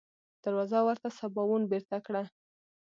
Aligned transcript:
دروازه 0.43 0.79
ورته 0.87 1.07
سباوون 1.19 1.63
بېرته 1.71 1.97
کړه. 2.05 2.21